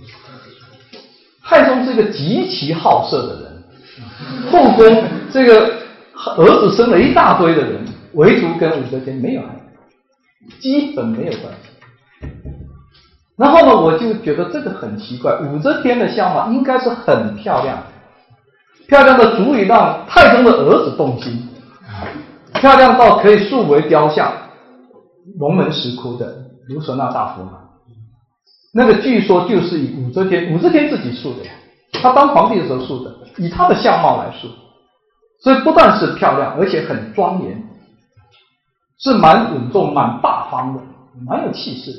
[1.45, 3.65] 太宗是一个极其好色的人，
[4.51, 5.77] 后宫这个
[6.37, 9.49] 儿子生了一大堆的人，唯独跟武则天没有爱，
[10.59, 11.76] 基本没有关系。
[13.37, 15.39] 然后呢，我就觉得这个很奇怪。
[15.41, 17.83] 武则天的相貌应该是很漂亮，
[18.89, 21.47] 漂亮的足以让太宗的儿子动心，
[22.55, 24.33] 漂亮到可以塑为雕像。
[25.39, 26.35] 龙门石窟的
[26.69, 27.59] 卢舍那大佛嘛，
[28.73, 31.53] 那个据说就是以武则天，武则天自己塑的呀，
[31.93, 34.49] 她当皇帝的时候塑的，以她的相貌来塑，
[35.43, 37.63] 所以不但是漂亮，而且很庄严，
[38.99, 40.81] 是蛮稳重、蛮大方的，
[41.27, 41.93] 蛮有气势。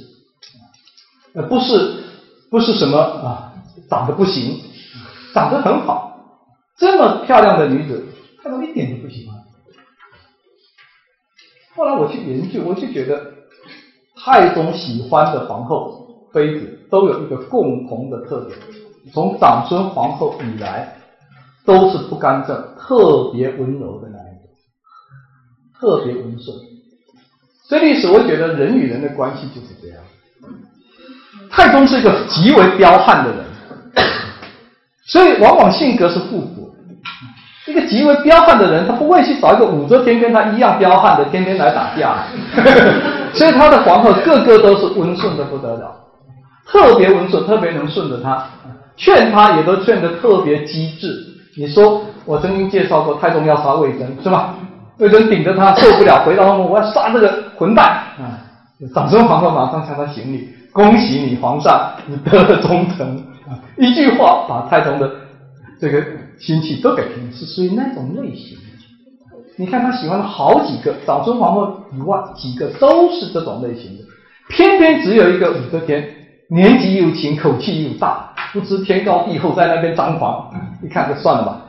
[1.34, 2.04] 呃，不是，
[2.50, 3.54] 不是什么啊，
[3.90, 4.60] 长得不行，
[5.34, 6.20] 长得很好，
[6.78, 8.06] 这么漂亮的女子，
[8.44, 9.36] 太宗一点都不喜欢。
[11.76, 13.34] 后来我去研究，我就觉得，
[14.16, 18.58] 太宗喜欢的皇后、妃子都有一个共同的特点，
[19.14, 20.98] 从长孙皇后以来，
[21.66, 24.50] 都是不干政、特别温柔的那一种，
[25.80, 26.58] 特别温顺。
[27.68, 30.04] 所以历史，我觉得人与人的关系就是这样。
[31.50, 33.46] 太宗是一个极为彪悍的人，
[35.06, 36.74] 所以往往性格是互补。
[37.66, 42.24] 一个极为彪悍的人，他不会去找一个武则天跟他一样彪悍的，天天来打架。
[43.34, 45.94] 所以他的皇后个个都是温顺的不得了，
[46.66, 48.46] 特别温顺，特别能顺着他，
[48.96, 51.26] 劝他也都劝得特别机智。
[51.58, 54.56] 你说我曾经介绍过，太宗要杀魏征是吧？
[55.00, 57.86] 魏征顶着他受不了，回到后面我要杀这个混蛋
[58.18, 58.40] 啊！
[58.96, 60.50] 长孙皇后马上向他行礼。
[60.78, 63.18] 恭喜你，皇上，你得了忠臣
[63.50, 63.58] 啊！
[63.80, 65.12] 一句话把太宗的
[65.82, 66.06] 这个
[66.38, 68.56] 心气都给平了，是属于那种类型。
[69.56, 74.04] 你看他喜欢了好几个，长孙皇后以外几个都是这种类型的，
[74.50, 76.08] 偏偏只有一个武则天，
[76.50, 80.54] 年纪又轻，口气又大，不知天高地厚，在那边张狂，
[80.86, 81.64] 一看就算了吧。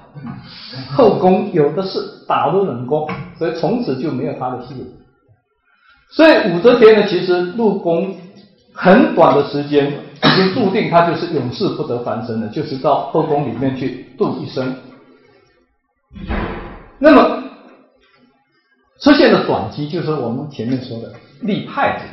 [0.90, 4.87] 后宫有的是打入冷宫，所以从此就没有他的戏了。
[6.11, 8.14] 所以武则天呢，其实入宫
[8.81, 14.73] 很短的时间，已经注定他就是永世不得翻身的，就是到后宫里面去度一生。
[17.01, 17.43] 那么
[19.01, 22.05] 出现的转机，就是我们前面说的立太子。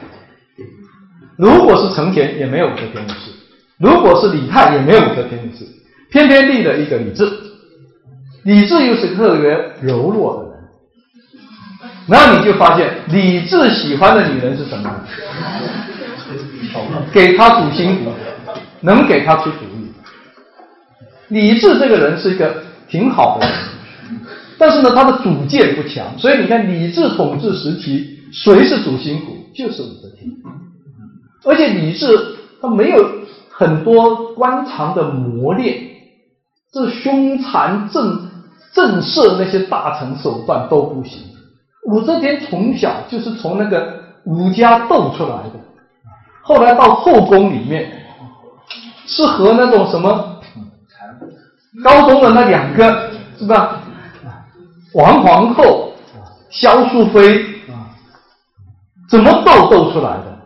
[1.37, 3.29] 如果是成田，也没有武则天的事；
[3.77, 5.67] 如果是李泰，也没有武则天的事。
[6.09, 7.31] 偏偏立了一个李治，
[8.43, 9.51] 李治又是特别
[9.81, 10.63] 柔弱的人。
[12.07, 14.89] 那你就发现，李治喜欢的女人是什么？
[17.11, 18.11] 给他主心骨，
[18.81, 19.91] 能给他出主意。
[21.29, 23.55] 李治这个人是一个挺好的人，
[24.57, 26.05] 但是呢，他的主见不强。
[26.17, 29.35] 所以你看，李治统治时期，谁是主心骨？
[29.53, 30.29] 就是武则天。
[31.43, 32.07] 而且李治
[32.61, 33.09] 他没有
[33.49, 35.79] 很多官场的磨练，
[36.71, 38.03] 这凶残震
[38.73, 41.19] 震慑那些大臣手段都不行。
[41.87, 43.93] 武则天从小就是从那个
[44.25, 45.59] 武家斗出来的，
[46.47, 47.91] 后来到后宫里面，
[49.07, 50.39] 是和那种什么
[51.83, 53.81] 高中的那两个是吧？
[54.93, 55.91] 王皇后、
[56.51, 57.43] 萧淑妃
[59.09, 60.37] 怎么斗斗出来的？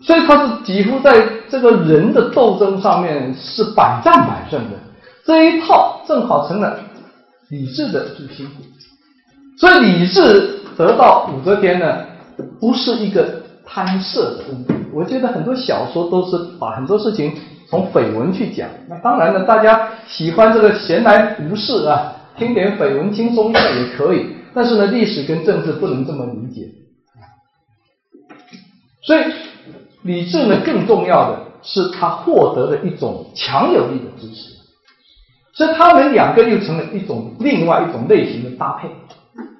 [0.00, 4.76] 所以他是几乎在这个人的斗争上面是百战百胜的，
[5.24, 6.78] 这一套正好成了
[7.48, 8.62] 李治的主心骨。
[9.58, 12.06] 所以李治得到武则天呢，
[12.60, 14.72] 不是一个贪色的问题。
[14.92, 17.32] 我觉得很多小说都是把很多事情
[17.68, 18.68] 从绯闻去讲。
[18.88, 24.26] 那当然了，大家喜欢这个闲来无事啊，听点绯闻轻松一下也可以。
[24.54, 26.68] 但是呢，历史跟政治不能这么理解。
[29.02, 29.24] 所以。
[30.02, 34.52] 李治呢，更重要的是他获得了一种强有力的支持，
[35.52, 38.88] 所以他们两个又成了一种另外一种类型的搭配。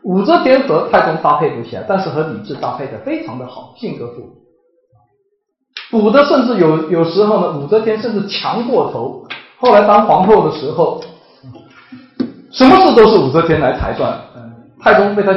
[0.07, 4.23] 武则天和太宗搭配不起来，但是和李治搭配的非常的好，性格补，
[5.91, 9.27] 补的甚至有有时候呢，武则天甚至强过头。
[9.59, 11.03] 后来当皇后的时候，
[12.53, 14.17] 什么事都是武则天来裁断。
[14.81, 15.35] 太宗被他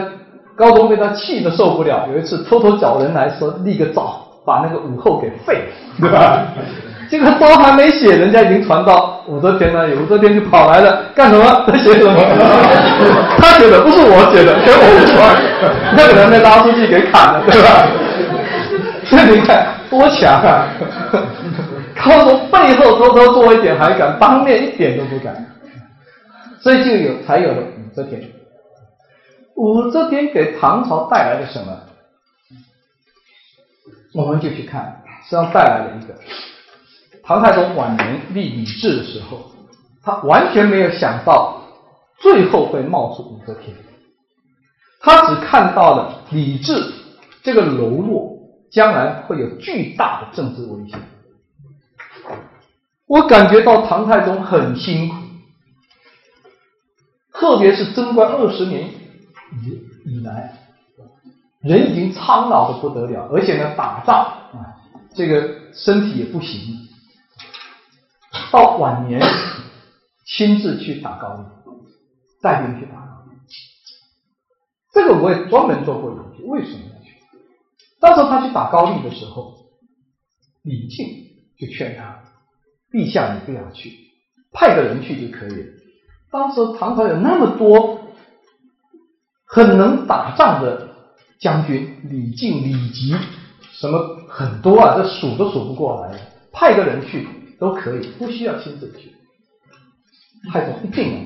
[0.55, 4.25] 高宗被他气的受不了，有一次偷偷找人来说立个诏。
[4.45, 6.47] 把那个武后给废了，对吧？
[7.09, 11.65] 这个刀还没写，人家已经传到武则天那里，武则天就跑来了，干什么？
[11.67, 12.21] 在写什么？
[13.39, 15.35] 他写的不是我写的，跟我无关。
[15.97, 17.87] 那个人被拉出去给砍了，对吧？
[19.09, 20.67] 这你看多强啊！
[21.97, 25.35] 靠从背后偷偷做一点，还敢当面一点都不敢，
[26.61, 28.21] 所以就有才有了武则天。
[29.55, 31.75] 武则天给唐朝带来了什么？
[34.13, 36.13] 我们就去看，实际上带来了一个
[37.29, 39.51] 唐太宗晚年立李治的时候，
[40.01, 41.61] 他完全没有想到
[42.17, 43.77] 最后会冒出武则天，
[44.99, 46.91] 他只看到了李治
[47.43, 48.35] 这个柔弱，
[48.71, 50.99] 将来会有巨大的政治危险。
[53.05, 55.15] 我感觉到唐太宗很辛苦，
[57.33, 58.89] 特别是贞观二十年
[59.61, 60.51] 以以来。
[61.61, 64.73] 人已经苍老的不得了，而且呢，打仗啊，
[65.13, 66.88] 这个身体也不行。
[68.51, 69.21] 到晚年，
[70.25, 71.43] 亲自去打高丽，
[72.41, 73.37] 带兵去打高丽。
[74.93, 77.15] 这个我也专门做过研究，为什么要去？
[77.99, 79.55] 当时他去打高丽的时候，
[80.63, 81.07] 李靖
[81.57, 82.19] 就劝他
[82.91, 83.91] ：“陛下，你不要去，
[84.51, 85.65] 派个人去就可以了。”
[86.31, 87.99] 当时唐朝有那么多
[89.45, 90.87] 很能打仗的。
[91.39, 93.15] 将军李靖、李吉，
[93.71, 96.19] 什么很多啊，这数都数不过来。
[96.51, 97.25] 派个人去
[97.59, 99.13] 都可以，不需要亲自去。
[100.51, 101.19] 太宗一定要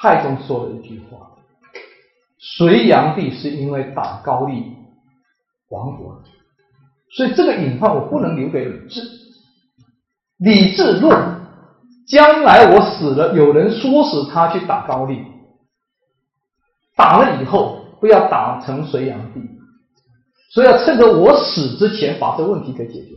[0.00, 1.30] 太宗说了一句话
[2.38, 4.64] ：“隋炀帝是因为打高丽
[5.68, 6.24] 亡国了，
[7.12, 9.00] 所以这个隐患我不能留给李治。
[10.38, 11.40] 李治论
[12.06, 15.24] 将来我死了，有人说死他去打高丽。”
[16.96, 19.40] 打了以后，不要打成隋炀帝，
[20.50, 23.14] 所以要趁着我死之前把这问题给解决。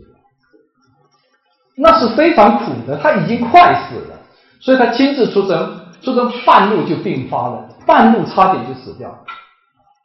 [1.84, 4.15] 那是非常苦的，他已经快死了，
[4.59, 9.09] 所以他亲自出征，出征半路就病发了，半路差点就死掉。
[9.09, 9.17] 了，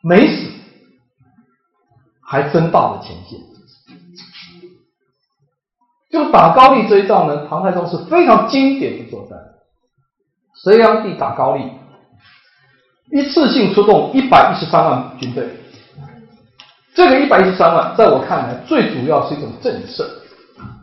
[0.03, 0.51] 没死，
[2.22, 3.39] 还真到了前线。
[6.11, 9.39] 就打高丽这一仗呢，唐太宗是非常经典的作战，
[10.55, 11.70] 隋炀帝打高丽。
[13.11, 15.47] 一次性出动一百一十三万军队，
[16.95, 20.05] 这个一百一十三万，在我看来，最主要是一种震慑，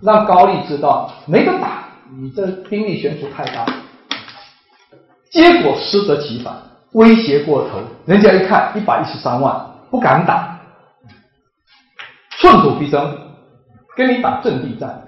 [0.04, 1.86] 让高丽知道没得打，
[2.20, 3.66] 你这兵力悬殊太大。
[5.32, 6.54] 结果适得其反，
[6.92, 10.60] 威胁过头，人家一看一百一十三万，不敢打，
[12.40, 13.18] 寸土必争，
[13.96, 15.04] 跟你打阵地战。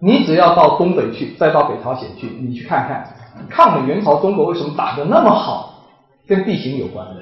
[0.00, 3.14] 你只要到东北去，再到北朝鲜去，你去看看，
[3.48, 5.84] 抗美援朝中国为什么打得那么好，
[6.26, 7.14] 跟地形有关的。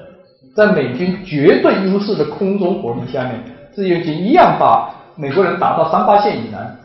[0.57, 3.43] 在美军绝对优势的空中火力下面，
[3.75, 6.79] 志愿军一样把美国人打到三八线以南，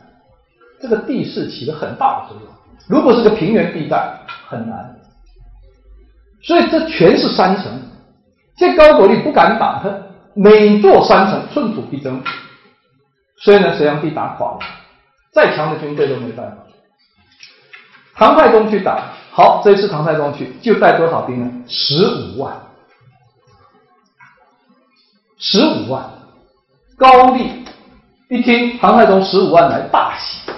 [0.82, 2.52] 这个地势起了很大的作用。
[2.88, 4.94] 如果是个平原地带，很难。
[6.44, 7.72] 所以这全是山城，
[8.58, 9.90] 这高句丽不敢打他，
[10.34, 12.22] 每座山城寸土必争，
[13.38, 14.60] 所以呢，隋炀帝打垮了。
[15.32, 16.58] 再强的军队都没办法。
[18.16, 21.52] 唐太宗去打，好，这一次唐太宗去就带多少兵呢？
[21.68, 22.56] 十五万，
[25.38, 26.04] 十五万。
[26.98, 27.66] 高丽
[28.28, 30.52] 一听唐太宗十五万来，大喜，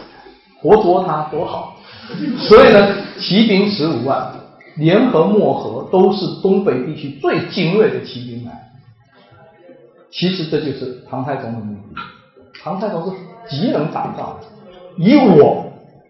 [0.62, 1.76] 活捉他多好。
[2.40, 2.88] 所以呢，
[3.20, 4.32] 骑兵十五万，
[4.76, 8.52] 联合漠河，都是东北地区最精锐的骑兵来。
[10.10, 12.02] 其实这就是唐太宗的目的。
[12.64, 14.38] 唐太宗是极能打仗。
[14.96, 15.66] 以我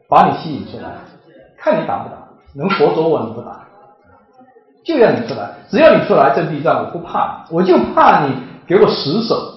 [0.07, 0.91] 把你吸引出来，
[1.57, 2.17] 看你打不打，
[2.53, 3.65] 能活捉我你不打，
[4.85, 8.35] 就要你出来，只要你出来阵地战，我不怕，我就怕你
[8.67, 9.56] 给我死守。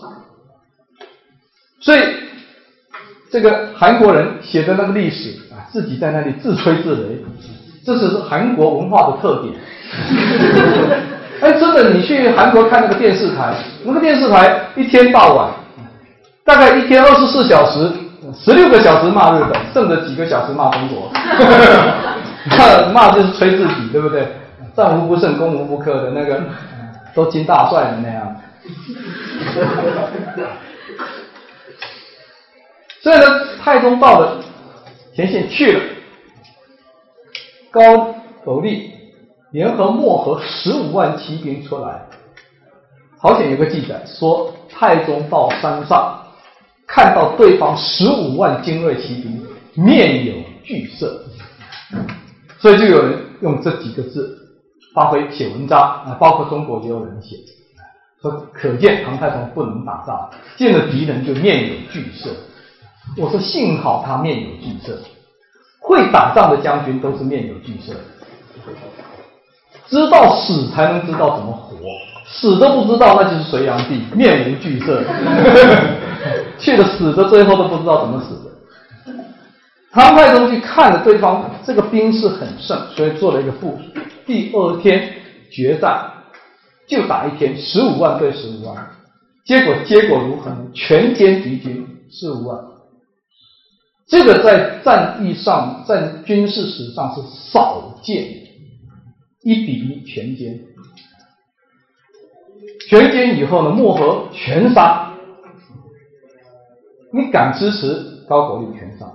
[1.80, 2.00] 所以
[3.30, 7.18] 这个韩国人写的那个历史啊，自己在那里自吹自擂，
[7.84, 9.54] 这只是韩国文化的特点。
[11.40, 13.54] 哎，真的，你去韩国看那个电视台，
[13.84, 15.50] 那个电视台一天到晚，
[16.44, 17.90] 大概一天二十四小时。
[18.38, 21.10] 十六个小时骂日本，剩着几个小时骂中国，
[22.92, 24.28] 骂骂就是吹自己，对不对？
[24.76, 26.40] 战无不胜，攻无不克的那个，
[27.12, 28.36] 都金大帅的那样。
[33.02, 33.24] 所以呢，
[33.58, 34.42] 太宗到了
[35.14, 35.82] 前线去了，
[37.70, 38.92] 高句丽
[39.50, 42.06] 联合漠河十五万骑兵出来，
[43.18, 46.16] 好险有个记载说太宗到山上。
[46.92, 49.40] 看到对方十五万精锐骑兵，
[49.74, 50.34] 面有
[50.64, 51.24] 惧色，
[52.58, 54.36] 所以就有人用这几个字
[54.92, 57.36] 发挥写文章啊，包括中国也有人写，
[58.20, 62.30] 说可见唐太宗不能打仗，见了敌人就面有惧色。
[63.16, 64.98] 我说幸好他面有惧色，
[65.80, 67.92] 会打仗的将军都是面有惧色，
[69.88, 71.76] 知道死才能知道怎么活，
[72.26, 75.02] 死都不知道那就是隋炀帝面无惧色。
[76.58, 78.50] 去了死的，最后都不知道怎么死的。
[79.90, 84.00] 唐太宗去看了对方这个兵势很盛，所以做了一个部署。
[84.26, 85.14] 第二天
[85.50, 86.08] 决战，
[86.86, 88.90] 就打一天，十五万对十五万，
[89.44, 90.58] 结果结果如何呢？
[90.72, 92.58] 全歼敌军十五万。
[94.10, 98.24] 这个在战役上，在军事史上是少见，
[99.42, 100.58] 一比一全歼。
[102.88, 105.14] 全歼以后呢，漠河全杀。
[107.12, 109.06] 你敢支持高句丽全杀，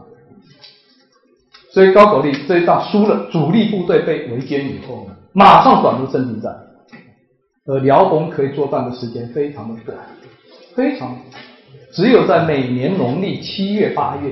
[1.71, 6.53] 所以高句丽这一仗输了，主力部队被围歼以后呢，马上转入阵地战，
[7.65, 9.97] 而辽东可以作战的时间非常的短，
[10.73, 11.17] 非常
[11.91, 14.31] 只有在每年农历七月八月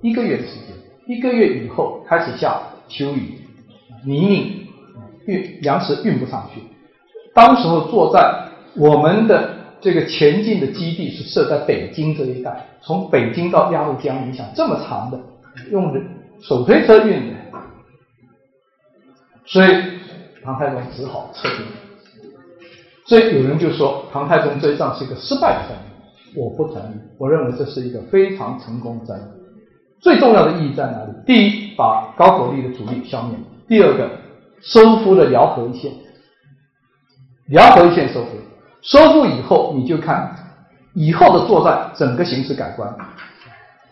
[0.00, 0.76] 一个月的时间，
[1.06, 3.38] 一个月以后开始下秋雨
[4.04, 4.66] 泥泞，
[5.26, 6.60] 运粮食运不上去，
[7.34, 9.58] 当时候作战我们的。
[9.82, 15.18] 这个前进的基地是设在北京这一带，从北京到鸭绿江，你想这么长的，
[15.70, 16.06] 用人
[16.42, 17.36] 手推车运的，
[19.46, 19.68] 所以
[20.44, 21.66] 唐太宗只好撤兵。
[23.06, 29.39] 所以有人就说唐太宗这一仗是一个失败的战役，我不同意，我认为这是一个非常成功的战役。
[30.00, 31.12] 最重要的意义在哪里？
[31.26, 33.34] 第一，把高句丽的主力消灭；
[33.68, 34.10] 第二个，
[34.62, 35.92] 收复了辽河一线，
[37.48, 38.30] 辽河一线收复。
[38.82, 40.34] 收复以后，你就看
[40.94, 42.90] 以后的作战，整个形势改观。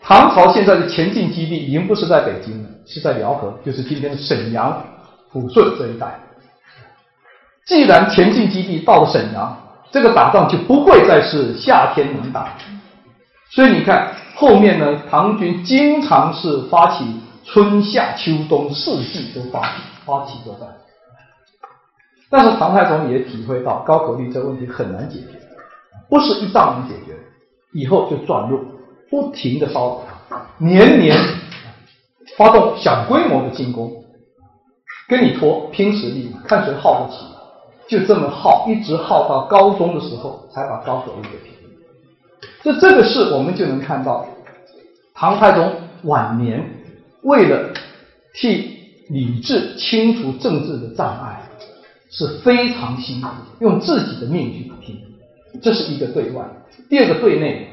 [0.01, 4.83] 唐朝现在的前进基地已经不是在北京了，是在辽河，就是今天的沈阳、
[5.31, 6.19] 抚顺这一带。
[7.67, 9.55] 既然前进基地到了沈阳，
[9.91, 12.47] 这个打仗就不会再是夏天能打。
[13.51, 17.05] 所以你看后面呢，唐军经常是发起
[17.43, 19.73] 春夏秋冬四季都发起
[20.05, 20.69] 发起作战。
[22.29, 25.41] 但是唐太宗也体会到高句丽这问题很难解决，
[26.09, 27.17] 不是一仗能解决，
[27.73, 28.63] 以后就转入
[29.09, 31.17] 不停的骚扰，年年
[32.37, 33.91] 发动小规模的进攻，
[35.09, 37.25] 跟你拖拼实力，看谁耗得起，
[37.89, 41.58] 就这么耗，一直耗到高宗的时候才把高句丽给平。
[42.61, 44.27] 这这个事我们就能看到，
[45.13, 46.63] 唐太宗晚年
[47.23, 47.71] 为了
[48.33, 48.77] 替
[49.09, 51.41] 李治清除政治的障碍，
[52.09, 53.29] 是非常辛苦，
[53.59, 55.01] 用自己的命去拼。
[55.61, 56.45] 这是一个对外，
[56.89, 57.69] 第二个对内。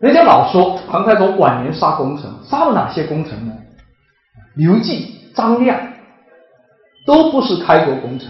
[0.00, 3.52] 人家老说唐太宗晚年杀功臣，杀了哪些功臣呢？
[4.54, 5.78] 刘季、张亮
[7.06, 8.28] 都不是开国功臣，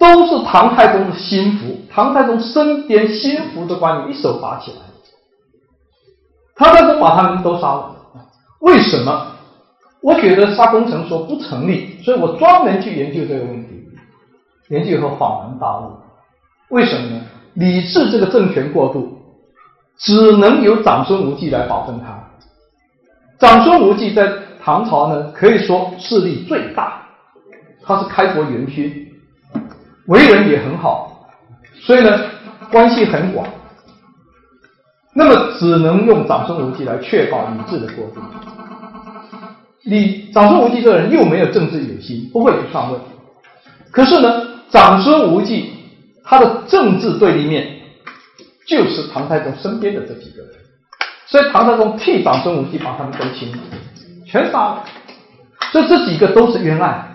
[0.00, 1.78] 都是唐太宗的心腹。
[1.88, 4.78] 唐太宗身边心腹的官员一手拔起来，
[6.56, 7.94] 唐太宗把他们都杀了。
[8.60, 9.26] 为什么？
[10.02, 13.86] 我觉得杀功臣说不成立，所以我专门去研究这个问题。
[14.70, 15.92] 研究以后恍然大悟，
[16.70, 17.20] 为什么呢？
[17.54, 19.18] 李治这个政权过渡，
[19.98, 22.18] 只能由长孙无忌来保证他。
[23.38, 24.32] 长孙无忌在
[24.62, 27.02] 唐朝呢，可以说势力最大，
[27.82, 29.09] 他是开国元勋，
[30.10, 31.30] 为人也很好，
[31.80, 32.18] 所以呢，
[32.72, 33.46] 关系很广。
[35.14, 38.20] 那么只能用长孙无忌来确保李治的过渡。
[39.84, 42.98] 李长孙无忌这个人又没有政治野心，不会去篡位。
[43.92, 45.70] 可是呢，长孙无忌
[46.24, 47.68] 他的政治对立面
[48.66, 50.50] 就是唐太宗身边的这几个人，
[51.26, 53.58] 所以唐太宗替长孙无忌把他们都清了，
[54.26, 54.84] 全杀了。
[55.70, 57.12] 所以这几个都是冤案，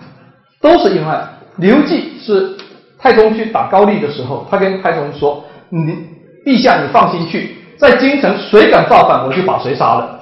[0.62, 1.28] 都是冤案。
[1.58, 2.54] 刘季是
[2.98, 6.06] 太宗去打高丽的时候，他跟太宗说：“你
[6.44, 10.20] 陛下，你放心去，在京城谁敢造反，我就把谁杀了，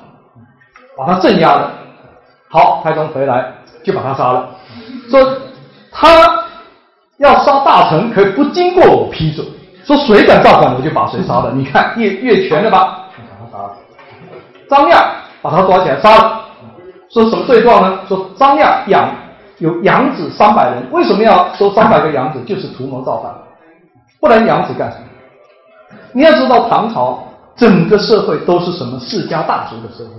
[0.96, 1.70] 把他镇压了。”
[2.50, 3.52] 好，太宗回来
[3.82, 4.48] 就把他杀了，
[5.10, 5.20] 说
[5.90, 6.08] 他
[7.18, 9.44] 要杀大臣，可以不经过我批准，
[9.84, 11.52] 说谁敢造反，我就把谁杀了。
[11.52, 13.08] 你看越越权了吧？
[13.16, 13.76] 把他杀了。
[14.68, 15.04] 张亮
[15.42, 16.44] 把他抓起来杀了，
[17.10, 18.00] 说什么罪状呢？
[18.08, 19.08] 说张亮养
[19.58, 22.40] 有养子三百人，为什么要收三百个养子？
[22.44, 23.32] 就是图谋造反，
[24.20, 25.04] 不然养子干什么？
[26.12, 27.22] 你要知道，唐朝
[27.56, 30.10] 整个社会都是什么世家大族的社会。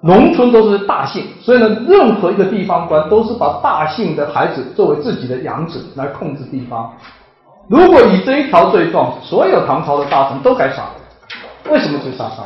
[0.00, 6.92] 农村都是大姓，所以呢，任何一个地方官都是把大姓的孩子作为自己的养子来控制地方。
[7.68, 10.84] 如果以这一条罪状，所有唐朝的大臣都该杀。
[11.70, 12.44] 为什么去杀他？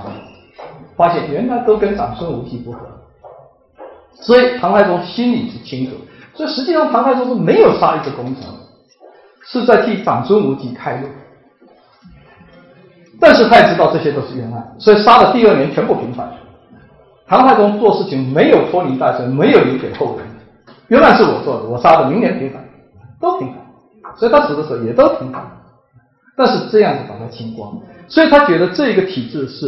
[0.97, 2.78] 发现原来都跟长孙无忌不和，
[4.12, 5.97] 所以唐太宗心里是清楚。
[6.39, 8.45] 这实际上唐太宗是没有杀一个功臣，
[9.45, 11.09] 是在替长孙无忌开路。
[13.18, 16.32] 但是他也知道这些都是冤案，所以杀了第二年全部平反。
[17.26, 20.26] 唐太宗做事情没有拖泥带水，没有留给后人。
[20.86, 22.62] 原来是我做的，我杀的，明年平反，
[23.20, 23.57] 都平反。
[24.16, 25.45] 所以他死的时候也都平反，
[26.36, 27.76] 但是这样子把他清光。
[28.07, 29.66] 所以他觉得这个体制是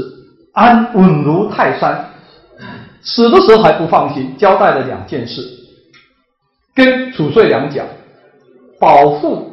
[0.53, 2.07] 安稳如泰山。
[3.03, 5.43] 死的时候还不放心，交代了两件事，
[6.81, 7.85] 跟褚遂良讲，
[8.79, 9.53] 保护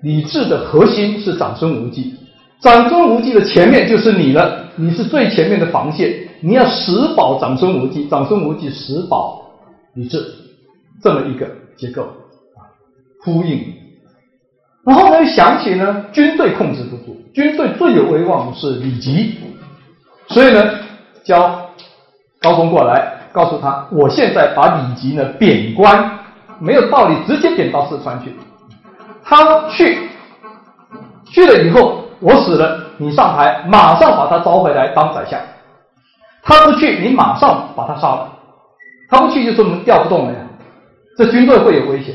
[0.00, 2.14] 李治的核心是长孙无忌，
[2.62, 6.10] 长孙无忌的前面就是你了，你是最前面的防线。
[6.40, 9.44] 你要死保长孙无忌，长孙无忌死保
[9.92, 10.24] 李治，
[11.02, 11.46] 这么一个
[11.76, 12.64] 结构啊，
[13.22, 13.62] 呼应。
[14.86, 19.34] 然后呢，又想起呢，军队控制不住，军队最有威望的是李吉，
[20.28, 20.78] 所以呢，
[21.24, 21.68] 叫
[22.40, 26.20] 高宗过来，告诉他，我现在把李吉呢贬官，
[26.60, 28.34] 没有道理，直接贬到四川去。
[29.24, 30.08] 他去，
[31.26, 35.40] 去了以后，我死了，你上台，马上把他招回来当宰相。
[36.42, 38.32] 他不去，你马上把他杀了。
[39.08, 40.38] 他不去，就说明调不动了呀。
[41.16, 42.14] 这军队会有危险。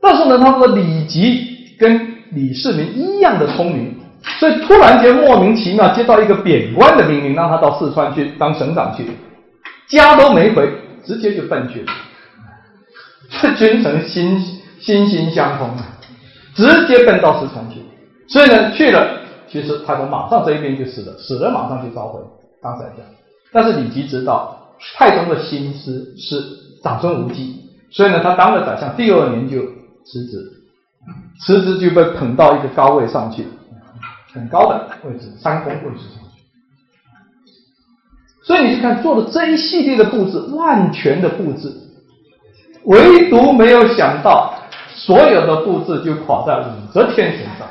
[0.00, 3.94] 但是呢，他说李吉跟李世民一样的聪明，
[4.38, 9.04] 所以突然间莫名其妙接到一个贬官的命令，让他到四川去当省长去，
[9.88, 10.72] 家都没回，
[11.04, 11.92] 直接就奔去了。
[13.30, 14.40] 这君臣心
[14.80, 15.98] 心心相通啊，
[16.54, 17.80] 直接奔到四川去。
[18.28, 22.20] 所以呢，去了，其实他从马上这一边就死了，死了马上就召回。
[22.62, 22.98] 当宰相，
[23.52, 26.42] 但是李吉知道太宗的心思是
[26.82, 27.56] 长孙无忌，
[27.90, 29.62] 所以呢，他当了宰相，第二年就
[30.04, 30.50] 辞职，
[31.40, 33.46] 辞职就被捧到一个高位上去，
[34.34, 36.42] 很高的位置，三公位置上去。
[38.44, 41.72] 所以你去看做的这一系列的布置，万全的布置，
[42.84, 44.54] 唯独没有想到
[44.94, 47.66] 所有的布置就垮在武则天身上。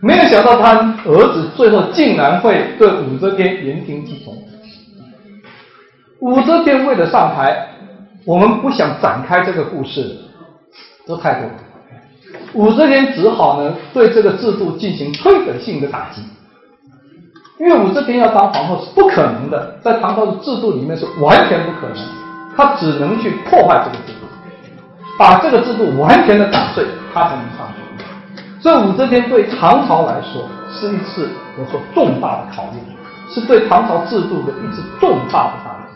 [0.00, 4.36] 没有想到他儿子最后竟然会对武则天言听计从。
[6.20, 7.68] 武则天为了上台，
[8.24, 10.16] 我们不想展开这个故事，
[11.06, 11.50] 这太多。
[12.52, 16.22] 武则天只好呢对这个制度进行摧毁性的打击，
[17.58, 21.96] 因为武则天要当皇后是不可能的，在唐朝的制度里面是完全不可能，
[22.58, 24.26] 他只能去破坏这个制度，
[25.16, 26.84] 把这个制度完全的打碎，
[27.14, 28.04] 他才能上去。
[28.60, 32.84] 所以武则天对唐朝来说是一次我说重大的考验，
[33.32, 35.87] 是对唐朝制度的一次重大的打击。